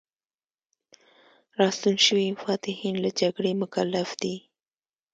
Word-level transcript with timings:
راستون 1.59 1.95
شوي 2.05 2.27
فاتحین 2.41 2.95
له 3.03 3.09
جګړې 3.19 3.51
مکلف 3.61 4.09
دي. 4.21 4.35